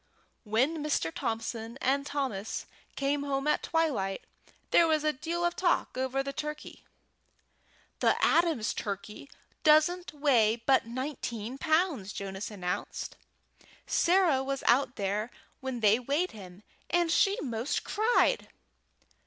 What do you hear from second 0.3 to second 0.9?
When